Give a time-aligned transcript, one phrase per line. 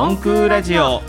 [0.00, 1.02] 音空ラジオ。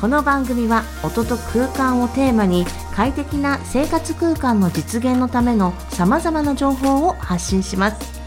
[0.00, 2.64] この番組は音と空間をテーマに
[2.94, 8.22] 快適な生活空間の実現のためのさまざまな情報を発信します。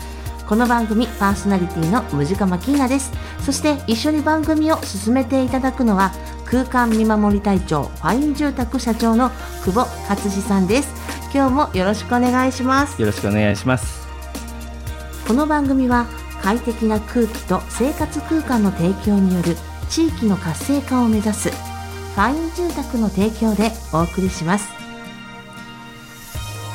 [0.48, 3.12] この番組パーソナリティのムジカマキーナです。
[3.44, 6.12] そして一緒に番組を進めていただくのは
[6.46, 9.32] 空間見守り隊長ファイン住宅社長の
[9.66, 10.94] 久保勝志さんです。
[11.34, 13.02] 今日もよろしくお願いします。
[13.02, 14.08] よろしくお願いします。
[15.28, 16.06] この番組は
[16.44, 19.58] 快適な空気と生活空間の提供による
[19.90, 24.68] 地域の活性化を目指すファイン住宅の提供でお送りします。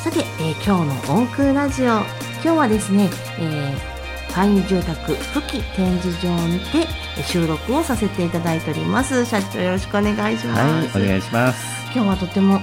[0.05, 1.87] さて、えー今日の音空ラジオ。
[1.87, 2.05] 今
[2.43, 3.93] 日はですね、えー
[4.33, 6.87] ファイン住宅付近展示場にて
[7.19, 9.25] えー収録をさせていただいております。
[9.27, 11.61] 社長よろしくお願いします、はいお願いします。
[11.95, 12.61] 今日はとても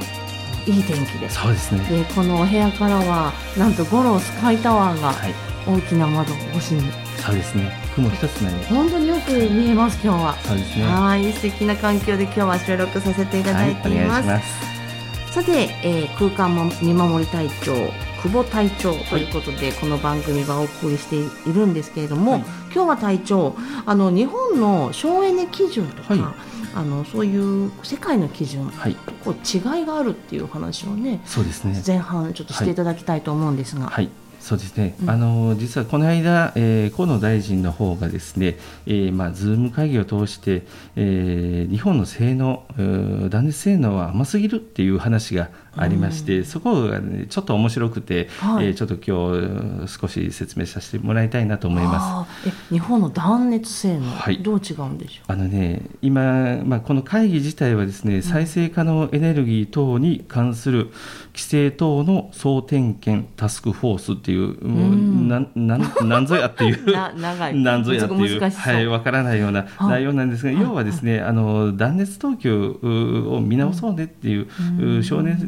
[0.66, 1.40] いい天気です。
[1.40, 1.84] そうですね。
[1.86, 5.34] でこのお部屋からはなんと五郎スカイタワーがはい。
[5.68, 6.92] 大きな窓越しに。
[7.18, 8.54] そうですね雲一つない。
[8.66, 10.38] 本当によく見えます今日は。
[10.44, 10.86] そうですね。
[10.86, 14.28] はい素敵な環境で今日は収録させていただいています。
[14.28, 15.34] はいす。
[15.34, 17.74] さて、えー空間も見守り隊長
[18.22, 22.42] 久保隊長ということで、この番組はお送りしているんですけれども、はい。
[22.74, 26.34] 今日は隊長あの日本の省エネ基準とか、はい。
[26.76, 28.96] あのそういう世界の基準はい。
[29.24, 31.82] こう違いがあるっていう話をねそうですね。
[31.86, 33.88] 前半ちょっとしていただきたいと思うんですが。
[33.88, 35.10] はいそうですね、うん。
[35.10, 40.64] あの実はこの間、えー河野大臣の方がですね、えーまあ、ズーム会議を通して、
[40.96, 48.68] えー日本の性能、えー断熱性能は甘すぎるっていう話がありまして、そこが、ね、ちょっと面白くて、はい。
[48.68, 52.54] えーちょっと今日少し説明させてもらいたいなと思います。
[52.74, 54.42] 日本の断熱性能、はい。
[54.42, 60.92] どう違うんでしょあのね、今、まあ、この会議自体はですね、再生可能エネルギー等に関する
[61.34, 65.28] 規制等の総点検タスクフォースっていう、もううん。
[65.28, 67.56] なんなんなんぞやっていう な長い。
[67.60, 69.90] なんぞやっていう、はい、わからないようなはい。
[70.02, 70.62] 内容なんですが、はい。
[70.62, 74.48] 要はですね、あの断熱等級うを見直そうねっていう、
[74.80, 74.98] うん。
[75.00, 75.46] う省熱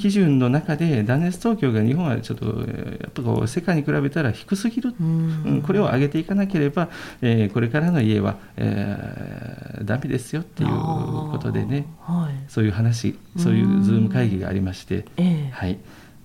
[0.00, 4.90] 基準の中で断熱等級が日本はちょっとえーやっぱこう世界に比べたら低すぎる。
[4.90, 5.42] う、うん。
[5.44, 6.88] うん、これを上げていかなければ、
[7.20, 11.86] えーこれからの家は、えー、ダメですよっていうことでね。
[12.00, 12.50] はい。
[12.50, 15.50] そういう話そういうズーム会議がありまして、ええ。
[15.52, 15.78] はい、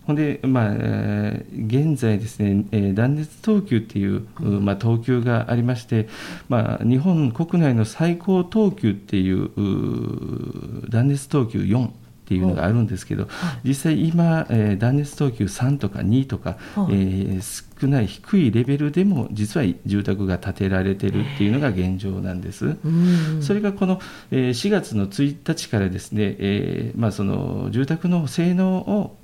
[0.06, 6.07] ほんで、まあえー現在ですね、えー断熱等級っていう、うまあ、等級がありまして、
[6.47, 11.90] まあ、日本国内の最高等級っていうう断熱等級4
[12.25, 13.28] っていうのがあるんですけど、
[13.63, 16.94] 実際今、えー断熱等級3とか2とか、はい。
[16.94, 22.78] えー少ない低いレベルでも実は住宅が建てられてるっていうのが現状なんです。
[22.86, 24.00] うんそれがこの
[24.31, 29.18] えー4月の1日からですね、えーまあ、その住宅の性能を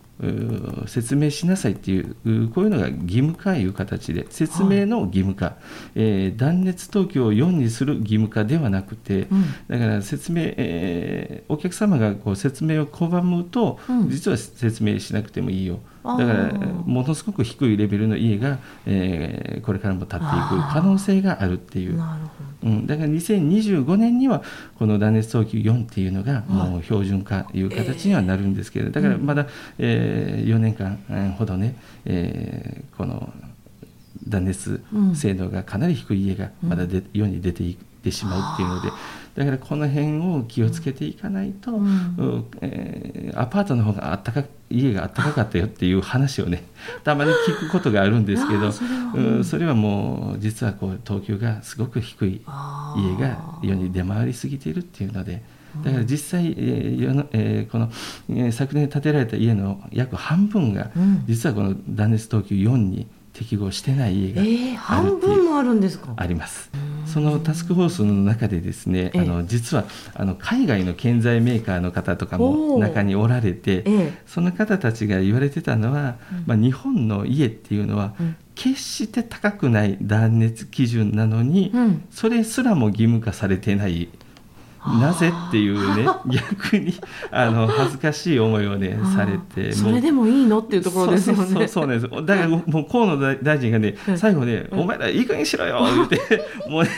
[0.87, 5.57] 説明しなさいっていううこういうのが義務化いう形で説明の義務化、
[5.95, 9.45] えー断熱等級を4にする義務化ではなくて、うん。
[9.67, 14.09] だから説明、えーお客様がこう説明を拒むと、うん。
[14.09, 16.51] 実は説明しなくてもいいよだから
[16.85, 21.97] ものすごく低いレベルの家が、えーこれからも建っていく可能性があるっていう。
[21.97, 22.31] なるほ
[22.63, 24.43] うん、だから2025年には
[24.77, 29.47] この断熱等級4っていうのがもう標準化いう形にはなるんですけど、だからまだ、
[29.77, 31.75] え4年間えーほどね、
[32.05, 33.31] えーこの
[34.27, 34.83] 断熱
[35.15, 38.89] 性能がかなり低い家がまだで世に出ていってしまうっていうので、
[39.35, 41.85] だからこの辺を気をつけていかないと、うん。
[41.85, 46.63] うんえーアパートの方があったか家があったかかったよっていう話をね
[47.05, 49.13] たまに聞くことがあるんですけどそれは。
[49.15, 52.41] うんそれはもう実はこう等級がすごく低い
[52.97, 55.41] 家が世に出回りすぎているっていうので。
[55.85, 57.89] だから実際、えー世のえーこの、
[58.29, 61.23] えー昨年建てられた家の約半分が、うん。
[61.27, 65.31] 実はこの断熱等級4に適合してない家がえー、あるっていう。
[65.31, 66.11] 半分もあるんですか？
[66.17, 66.69] あります。
[67.11, 69.19] そのタスクフォースの中でですね、ええ。
[69.19, 69.83] あの実は
[70.13, 74.13] あの海外の建材メーカーの方とかも中におられて、ええ。
[74.25, 76.15] その方たちが言われてたのは、
[76.45, 78.35] まあ、日本の家っていうのは、うん。
[78.55, 82.03] 決して高くない断熱基準なのに、うん。
[82.11, 84.09] それすらも義務化されてない。
[84.83, 86.93] なぜっていうね逆に
[87.29, 91.43] あの恥ずかしい思いをねされてそれでもいいのっていうところですよね。
[91.43, 92.25] そうそうそうなんです。
[92.25, 96.17] だからもう河野大臣がねうん最後ね「お前らいい加減にしろよ」言って
[96.67, 96.89] もうね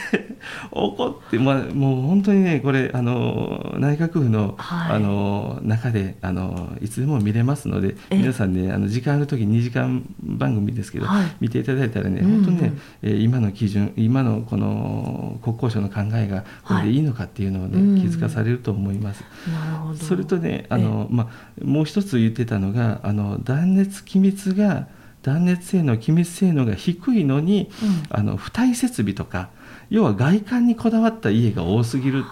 [0.70, 4.96] 怒って、まあ、もう本当にねこれあの内閣府の,、はい。
[4.96, 11.36] あの中であのいつでも見れますのでえ皆さんねあの時間ある時2時間番組ですけど、はい。
[11.40, 12.44] 見ていただいたらねうんうん。
[12.44, 18.00] 本当にね、えー今の基準今のこの国交省の考えがこれでいいのかっていうのをね、うん。
[18.00, 19.24] 気づかされると思います。
[19.50, 19.96] なるほど。
[19.96, 24.88] それとねあの、まあ、もう一つ言ってたのがあの断熱機密が
[25.22, 28.02] 断熱性能機密性能が低いのに、うん。
[28.10, 29.48] あの付帯設備とか、
[29.90, 32.24] 要は外観にこだわった家が多すぎる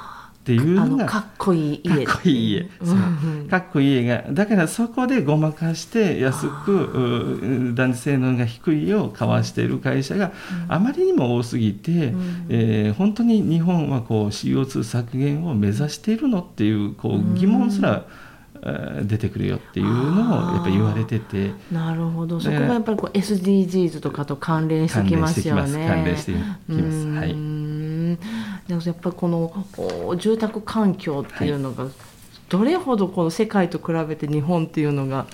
[0.43, 10.33] っていうのがかっこいい家かっこいい家、かっこいい家がだからそこでごまかして安く断性能が低い家を買わしている会社が
[10.69, 18.05] あまりにも多すぎて、うん、えー、本当に日本はこう CO2 削減を目指しているのっていうこう疑問すら、うん
[19.03, 21.51] 出てくるよっていうのをやっぱり言われてて。
[21.73, 22.39] なるほど。
[22.39, 25.89] そこがやっぱりこう SDGs とかと関連してきますよね。
[25.89, 27.29] 関連してきますはい。
[28.69, 31.89] でもやっぱりこの住宅環境っていうのが、
[32.49, 35.27] どれほどこの世界と比べて日本っていうのが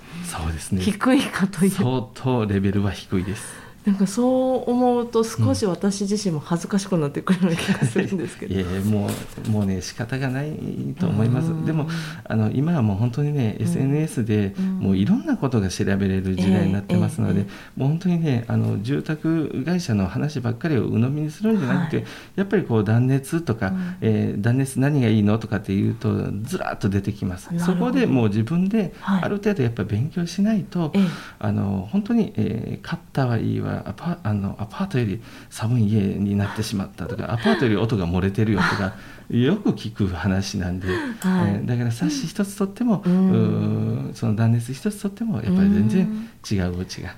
[0.78, 9.08] 低いかという、ね、相当レベルは低いですなんかそう思うと少し私自身も恥ずかしくなってくるような気がするんですけど、 いやも
[9.46, 10.52] うもうね仕方がない
[10.98, 11.48] と思います。
[11.64, 11.88] でも
[12.24, 17.46] あの今はもう本当にね、SNS でもういろんなことが調べれる時代になってますので、
[17.76, 27.48] もう本当にねあの住宅会社の話ばっかりを鵜呑みにするんじゃなくて、はい、やっぱりこう断熱とか、うん、えー、断熱何がいいのとかっていうとずらっと出てきます。
[27.58, 30.90] そこでもう自分である程度やっぱり勉強しないと、はい、
[31.38, 38.94] あの本当に、えー、買ったはいいわアパあのアパートより寒い家になってしまったとか アパートより音が漏れてるよとか
[39.30, 47.14] よく聞く話なんで、はい、えー、だから冊子一つとっても、うん、その断熱一つとってもやっぱり全然違うお家が。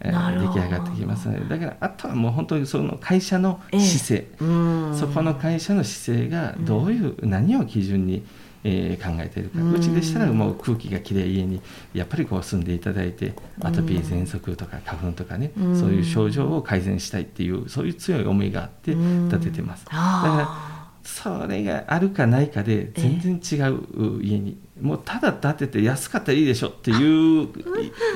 [0.00, 1.56] えー、出来上がってきますので。
[1.56, 8.24] だからあとはもう本当にその会社の姿勢、えー、そこの会社の姿勢がどういう、何を基準に
[8.64, 9.58] えー、考えているか。
[9.62, 11.60] うちでしたらもう空気がきれい家に
[11.92, 19.84] やっぱりこう住んでいただいてアトピー喘息とか花粉とかねそういう症状を改善したいっていうそういう強い思いがあって建ててます。
[19.84, 20.73] だから
[21.04, 27.48] それがあるかないかで全然違う家に、もうただ建てて安かったらいいでしょっていう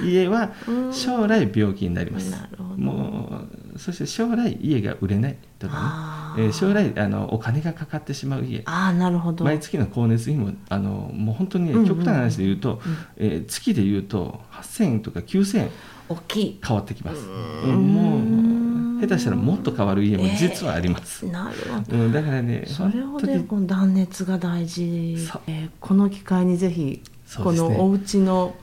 [0.03, 0.53] 家は
[0.91, 2.35] 将来病気になります、
[2.77, 3.43] も
[3.75, 8.63] うそして将来家が売れないとかね、えー、将来あのお金がかかってしまう家。
[8.65, 9.45] あなるほど。
[9.45, 12.93] 毎月の光熱費もあのもう本当に、ね、極端な話で言うと、うん。
[12.93, 15.71] うん、えー、月で言うと8000円とか9000円
[16.09, 16.61] 大きい。
[16.67, 17.27] 変わってきます。
[17.27, 18.68] もう
[19.01, 21.57] 下手したらもっと変わる家も実はあります、えー、なる
[21.87, 25.17] ほど、うん、だからねそれほどこの断熱が大事、
[25.47, 27.03] えー、この機会にぜひ、
[27.43, 28.55] このお家の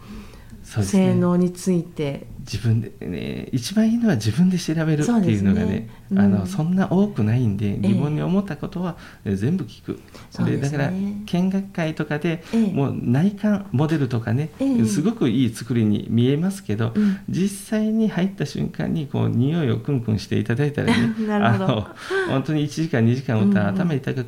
[0.64, 10.00] 性能について自分でね一番いいのは自分で調べるっていうのがね、ねうん、あのそんな多くないんで疑問に思ったことは全部聞く、
[10.36, 21.88] えー、で、だから見学会とかで、えー、もう内観モデルとかね、えー、すごくいい作りに見えますけど、うん、実際に入った瞬間にこう匂いをクンクンしていただいたらね あの
[22.30, 24.26] 本当に1時間2時間おったら頭痛く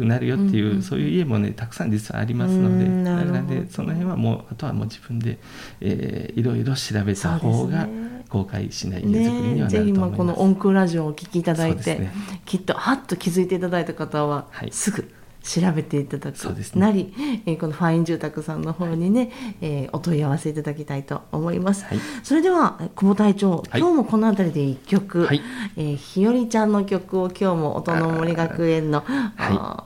[0.00, 5.38] くなるよっていう、うんうん、そういう家もねたくさん実はありますのでだからねその辺はもうあとはもう自分で、
[5.80, 7.86] えー、いろいろ調べた方が、
[8.28, 12.12] 後悔しない家づくりにはなると思います、ね、ぜひ今この音空ラジオをお聞きいただいて、ね、
[12.46, 15.12] きっとはっと気づいていただいた方は、はい、すぐ
[15.42, 16.36] 調べていただく
[16.76, 19.30] なり、ね、えー、このファイン住宅さんの方にね、はい、
[19.62, 25.40] えー、お問い合わせいただきたいと思います、はい、それでは久保隊長、今日もこの辺りで一曲、はい、
[25.76, 29.04] えー、ひよりちゃんの曲を今日も音の森学園の、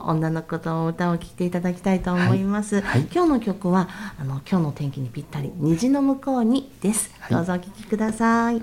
[0.01, 7.11] 女の子と歌を聴いていただきたいと思います、今日の曲はあの今日の天気にぴったり虹の向こうにです。
[7.29, 8.61] どうぞお聴きください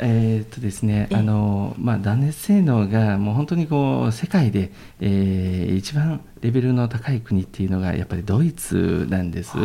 [0.00, 9.56] えー、っとですね、あのまあ、断熱性能がもう本当にこう世界で、えー、一番レベルの高い国っていうのがやっぱりドイツなんです。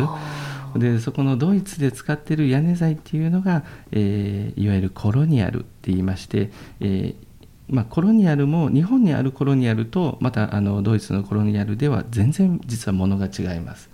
[0.76, 7.33] でそこのドイツで使ってる屋根材っていうのが、えー、いわゆるコロニアルって言いまして、えー
[7.68, 13.90] まあ、コロニアルも日本にあるコロニアルとまたあのドイツのコロニアルでは全然実はものが違います。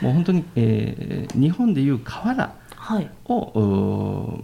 [0.00, 3.10] もう本当に、えー、日本でいう瓦を、はい、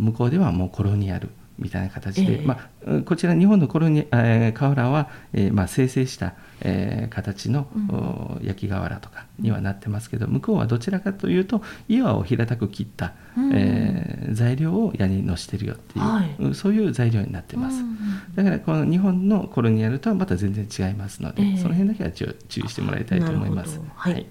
[0.03, 22.35] 向こうではもうコロニアルみたいな形で、えー、まあ、こちら日本のコロニ、えー、瓦は、えーまあ、生成した、えー、形の、うん、焼き瓦とかにはなってますけど向こうはどちらかというと岩を平たく切った、うん、えー、材料を矢にのしてるよっていう、はい、そういう材料になってます、うん、だからこの日本のコロニアルとはまた全然違いますので、えー、その辺だけは注
[22.65, 23.81] 意してもらいたいと思います。
[23.95, 24.27] はい、はい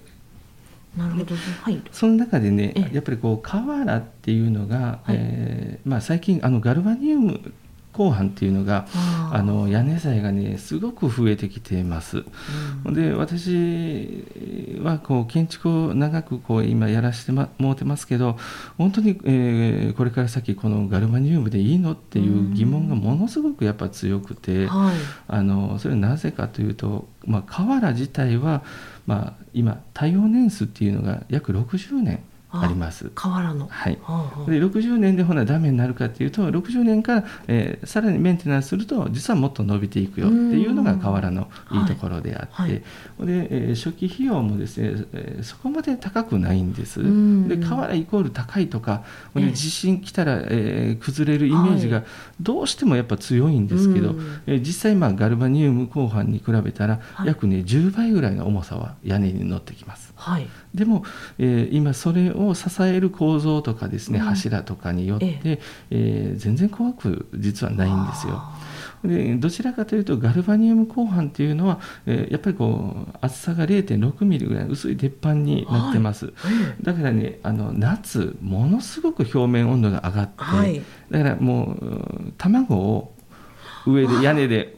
[0.98, 7.54] なるほど、はい、その中でねやっぱりこう瓦っていうのが、はい、えー、まあ、最近あのガルバニウム
[7.96, 8.86] 鋼板っていうのが
[9.32, 12.24] あの屋根材がねすごく増えてきています。
[12.86, 14.25] うん、で私
[14.82, 18.38] はこう建築を長くこう今やらせてもらってますけど
[18.78, 24.96] 本当に、えー、これから先このガルバニウムでいいのっていう疑問がものすごくやっぱ強くて、うんはい、
[25.28, 28.64] あのそれはなぜかというと、まあ、瓦自体は
[29.06, 32.24] まあ、今耐用年数っていうのが約60年
[32.62, 33.12] あります。
[33.16, 33.68] 瓦の。
[33.68, 33.96] はい。
[33.96, 41.86] で60年でほなダメになるかっていうと60年から、えー、さらにメンテナンスすると実はもっと伸びていくよっていうのが瓦のい。
[41.86, 42.72] いところであって、はい。
[42.72, 42.82] はい、
[43.28, 47.00] で、えー、初期費用もですね、えー、そこまで高くないんです。
[47.48, 49.04] で瓦イコール高いとか
[49.36, 52.04] で地震来たら、えー、崩れるイメージが
[52.40, 60.14] どうしてもやっぱ強いんですけど、はい、えー、実際まあガルバニウム鋼板に比べたら、約ね10倍ぐらいの重さは屋根に乗ってきます。
[60.16, 61.04] はい、でも、
[61.38, 65.60] えー、今それを支える構造とかですね、うん、柱とかによって、え
[65.90, 66.34] え。
[66.36, 68.44] ー、全然怖く実はないんですよ。
[69.04, 76.34] でどちらかというとガルバニウム鋼板っていうのは、えー、やっぱりこう厚さが0.6ミリぐらい薄い鉄板になってます、はい、
[76.82, 83.14] だからねあの夏ものすごく表面温度が上がって、はい、だからもう卵を
[83.86, 84.78] 上で屋根で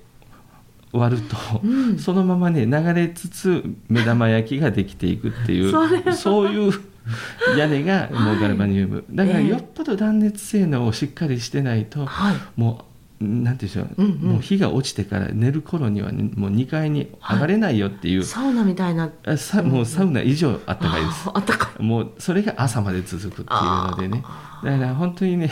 [0.91, 5.71] 割ると、うん、そのままね流れつつ目玉焼きができていくっていう
[6.13, 6.71] そういう
[7.57, 12.87] 屋根がもうガルバニウム、だからよっぽど断熱性能をしっかりしてないと、はい、もう
[13.19, 19.11] なんていうんでしょう、うんうん、もう日が落ちてから寝る頃には、ね、もう2階に上がれないよっていう、はい、サウナみたいな。
[19.37, 21.29] さもうサウナ以上あったかいです。
[21.33, 21.83] あったかい。
[21.83, 23.47] もうそれが朝まで続くっていう
[23.91, 24.23] のでね。
[24.63, 25.49] だから本当にね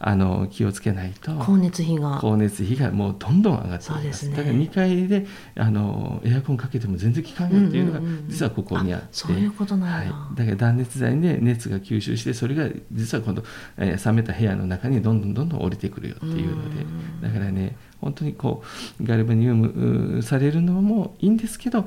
[0.00, 1.32] あの気をつけないと。
[1.40, 2.16] 光熱費が。
[2.16, 5.26] 光熱費がもうどんどん上がっています、ね、だから2階で
[5.56, 13.42] あのエアコンかけても全然効かんよっていうのが実はここにあって、うんうん、そういうことなんだ、はい、だから断熱材で熱が吸収してそれが実は今度、
[13.76, 16.84] えー、冷めた部屋の中にどんどんどんどん降りてくるよっていうので、
[17.26, 18.62] だからね本当にこ
[19.00, 21.86] うガルバニウムされるのもいいんですけど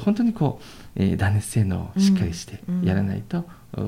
[0.00, 3.44] 本当にこう、えー、断熱性能をしっかりしてやらないと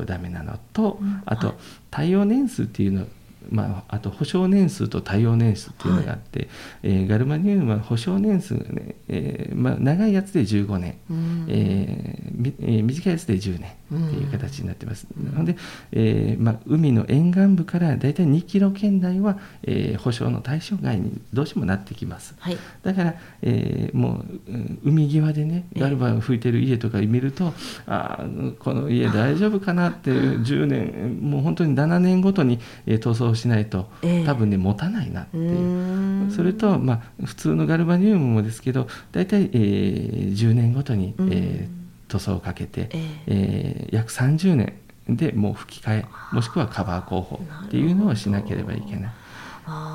[0.07, 1.55] ダメなのと、あと
[1.91, 3.07] 耐用年数っていうの
[3.51, 6.49] まあ、あと保証年数と対応年数っていうのがあって、はい、
[6.83, 15.57] えー、ガルマニウムは保証年数がね、えーまあ、長いやつで15年、うん、えーえー、短いやつで10年っていう形になってます、うん、なので、
[15.93, 27.53] えーまあ、海の沿岸部から大体2キロ圏内は、えー、保証の対象外にどうしてもなってきます、はい、だから、えー、もう海際でねガルバン吹いてる家とか見ると、えー、
[27.87, 28.25] あ
[28.59, 36.31] この家大丈夫かなって10年もう本当に7年ごとに、えー、塗装しないと、えー、多分ね持たないなっていう。
[36.31, 44.75] それと、まあ、普通のガルバニウムもですけど大体、えー、10年ごとに、えー、塗装をかけて、えー、えー、約30年
[45.09, 49.13] でもう吹き替えもしくはカバー工法っていうのをしなければいけない。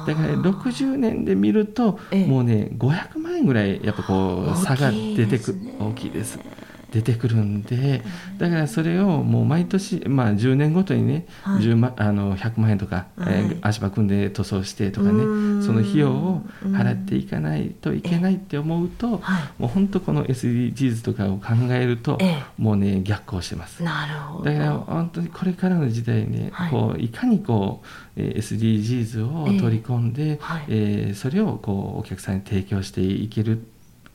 [0.05, 2.25] だから60年で見ると、ええ。
[2.25, 6.43] もうね500万円ぐらいやっぱこう差が出てく大きいですね。
[6.43, 6.60] 大きいです
[6.91, 8.01] 出てくるんで
[8.37, 11.63] だからそれをもう毎年、まあ、10年ごとにね、はい。
[11.63, 15.19] 10万あの100万円とか、えーはい足場組んで塗装してとかね
[15.63, 19.43] その費用を払っていかないといけないって思うと、はい。
[19.57, 22.43] もう本当この SDGs とかを考えると、ええ。
[22.57, 23.83] もうね逆行してます。
[23.83, 24.45] なるほど。
[24.45, 26.67] だから本当にこれからの時代ね、はい。
[26.69, 30.65] い、こういかにこうえー SDGs を取り込んで、はい。
[30.69, 33.63] えーそれをこうお客さんに提供していける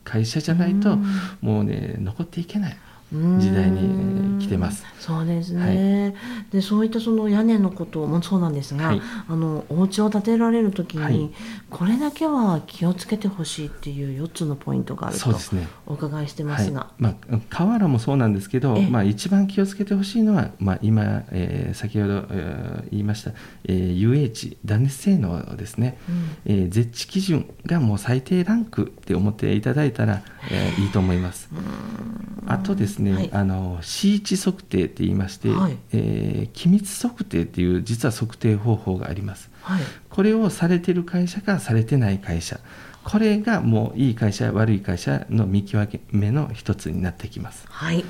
[0.06, 1.04] 会社じゃないとうん。
[1.42, 2.72] もうね残っていけない。
[2.72, 4.84] うん時代に来てます。
[4.98, 6.16] そうですね、
[6.50, 9.00] でそういったその屋根のこともそうなんですが、はい。
[9.28, 11.30] あのお家を建てられる時に、はい。
[11.70, 15.68] これだけは気をつけてほしいっていう4つのポイントがあるとそうですね。
[15.86, 16.64] お伺いしてまはい。
[16.64, 17.14] すが、まあ、
[17.50, 18.90] 瓦もそうなんですけど、ええ。
[18.90, 23.30] まあ、一番気をつけてほしいのは、まあ、今、えー先ほど、えー言いました、
[23.64, 26.36] えー UH 断熱性能ですね、うん。
[26.46, 31.48] えー絶地基準がもう最低ランクって思っていただいたら、えーいいと思います。
[32.48, 33.30] あとですね、はい。
[33.32, 35.76] あの C 値測定って言いまして、はい。
[35.92, 39.50] えー機密測定っていう実は測定方法があります。
[39.62, 39.82] はい。
[40.10, 42.60] これをされてる会社かされてない会社。
[43.04, 47.66] これがもういい会社悪い会社の見極めの一つになってきます。
[47.68, 48.04] はい。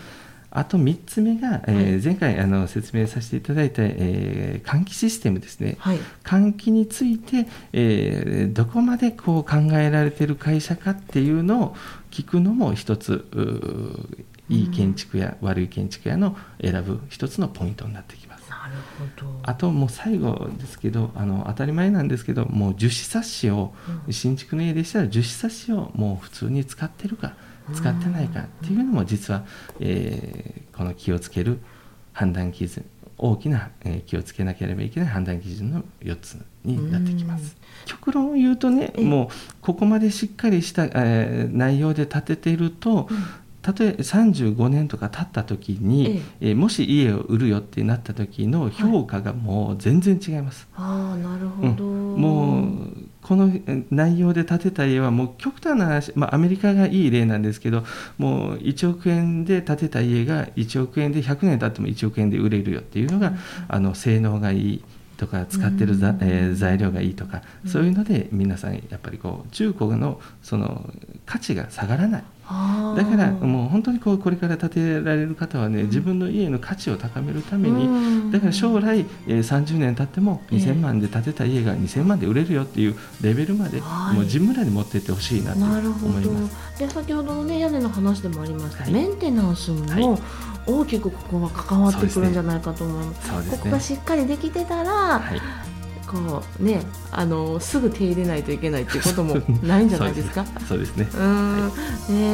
[0.50, 2.02] あと3つ目が、えーはい。
[2.02, 5.98] 前回あの説明させていただいた、えー換気システムですね、はい。
[6.24, 11.76] 換気について、えーどこまでこう考えられている会社かっていうのを
[12.10, 13.26] 聞くのも一つ
[14.48, 18.48] いい建築や悪い建築屋の選ぶ一つのポイントになってきます。
[18.48, 19.40] なるほど。
[19.42, 23.74] あともう最後ですけどあの当たり前なんですけどもう樹脂サッシを、
[24.06, 24.12] うん。
[24.12, 27.34] 新築の家でしたら樹脂サッシをもう普通に使ってるか
[27.74, 29.44] 使ってないかっていうのも実は、
[29.80, 31.58] えーこの気をつける
[32.12, 32.84] 判断基準
[33.18, 37.56] 大きな、えー気をつけなければいけない判断基準の4つになってきます。
[37.86, 39.04] 極論を言うとねええ。
[39.04, 39.28] もう
[39.62, 43.08] ここまでしっかりした、えー内容で立てていると、
[43.66, 50.68] たとえ35年とか経った時に、えーもし家を売るよってなった時の評価がもう全然違います。
[50.76, 52.20] ああなるほど、うん。
[52.20, 52.66] もう
[53.22, 57.84] このえ内容で建てた家はもう極端な話、まあ、アメリカがいい例なんですけど
[58.18, 63.32] もう1億円で建てた家が1億円で100年経っても1億円で売れるよっていうのが、
[63.66, 64.84] あの性能がいい
[65.16, 70.88] とか使ってるざ、えー材料がいいとか、そういうので皆さんやっぱりこう中古のその
[71.24, 72.24] 価値が下がらない。
[72.48, 77.90] だからもう本当にこうこれから建てられる方はね、自分の家の価値を高めるために、う
[78.26, 78.30] ん。
[78.30, 80.58] だから将来、えー30年経ってもええ。
[80.58, 84.14] 2000万で建てた家が2000万で売れるよっていうレベルまで、はい。
[84.14, 85.78] もう自分らで持ってってほしいなと思
[86.20, 86.78] います。
[86.78, 88.92] で先ほどのね屋根の話でもありました、はい。
[88.92, 90.20] メンテナンスもはい。
[90.68, 93.58] 大きくここは関わってくるんじゃないかと思いますそうですね。
[93.58, 95.40] ここがしっかりできてたら、はい、
[96.24, 100.44] こうねあのすぐ手入れないといけないっていうことも ないんじゃないですか？
[100.68, 101.08] そうですね。
[101.12, 101.68] うーん、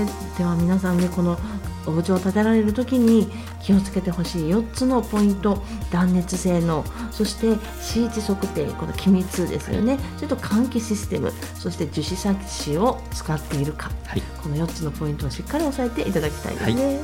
[0.04, 1.38] ね、では皆さんねこの
[1.84, 3.28] お家を建てられる時に
[3.60, 9.98] 気をつけてほしい4つのポイント断熱性能そしてシーチ測定この機密ですよね。
[10.16, 13.90] それと換気システムそして樹脂サッシを使っているか。
[14.06, 17.00] はい、この4つのポイントをしっかり押さえていただきたいですね、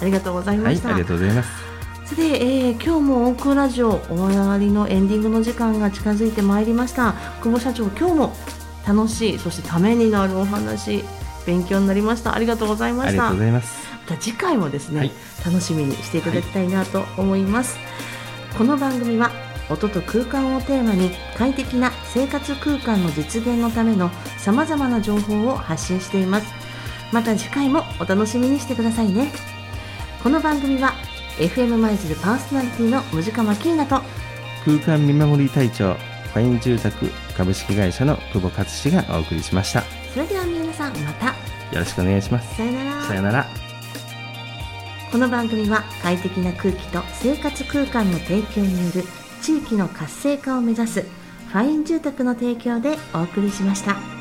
[0.00, 1.75] ありがとうございはい、ました、ありがとうございます。
[2.06, 7.14] さて、えー今日もオークラジオ終わりのエンディングの時間が近づいてまいりました。
[7.42, 8.32] 久保社長今日も
[8.86, 11.02] 楽しいそしてためになるお話
[11.46, 12.36] 勉強になりました。
[12.36, 13.88] ありがとうございまありがしたとうございます。
[14.08, 15.10] また次回もですね、はい。
[15.44, 17.76] 楽しみにしていただきたいなと思います、
[18.56, 19.32] この番組は
[19.68, 26.46] 音と空間をテーマに快適な生活空間の実現のためのさまざまな情報を発信しています
[27.12, 29.32] また次回もお楽しみにしてくださいね
[30.22, 30.92] この番組は
[31.38, 34.00] FM 舞鶴パーソナリティのムジカマキーナと
[34.64, 39.82] 空間見守り隊長ファイン住宅株式会社の久保勝志がお送りしました。
[40.14, 41.32] それでは皆さんまたよ
[41.74, 42.56] ろしくお願いします。
[42.56, 43.46] さよならさよなら。
[45.12, 49.04] この番組は快適な空気と生活空間の提供による
[49.42, 54.15] 地域の活性化を目指すファイン住宅の提供でお送りしました。